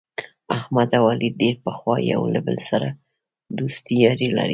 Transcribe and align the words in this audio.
احمد 0.57 0.89
او 0.97 1.03
علي 1.13 1.29
ډېر 1.41 1.55
پخوا 1.65 1.95
یو 2.13 2.21
له 2.33 2.39
بل 2.47 2.57
سره 2.69 2.87
دوستي 3.57 3.95
یاري 4.05 4.29
لري. 4.37 4.49